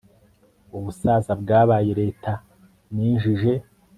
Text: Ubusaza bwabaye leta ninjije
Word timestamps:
Ubusaza 0.77 1.31
bwabaye 1.41 1.91
leta 2.01 2.31
ninjije 2.93 3.53